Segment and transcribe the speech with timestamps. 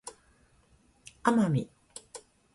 [1.21, 1.69] 奄美